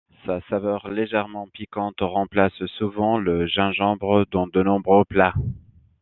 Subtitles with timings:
[0.25, 5.35] Sa saveur légèrement piquante remplace souvent le gingembre dans de nombreux plats.